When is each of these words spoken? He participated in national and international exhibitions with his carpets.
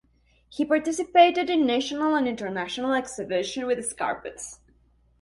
He 0.49 0.65
participated 0.65 1.47
in 1.51 1.63
national 1.67 2.15
and 2.15 2.27
international 2.27 2.95
exhibitions 2.95 3.67
with 3.67 3.77
his 3.77 3.93
carpets. 3.93 4.59